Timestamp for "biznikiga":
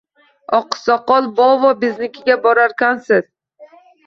1.83-2.39